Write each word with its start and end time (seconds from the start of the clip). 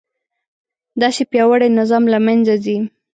داسې 1.01 1.21
پیاوړی 1.31 1.69
نظام 1.79 2.03
له 2.13 2.19
منځه 2.25 2.53
ځي. 2.63 2.77